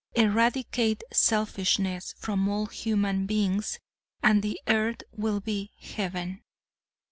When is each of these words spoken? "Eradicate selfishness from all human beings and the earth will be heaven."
"Eradicate 0.15 1.03
selfishness 1.13 2.15
from 2.17 2.49
all 2.49 2.65
human 2.65 3.27
beings 3.27 3.77
and 4.23 4.41
the 4.41 4.59
earth 4.65 5.03
will 5.15 5.39
be 5.39 5.69
heaven." 5.79 6.41